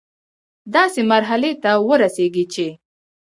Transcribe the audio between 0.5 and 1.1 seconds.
داسي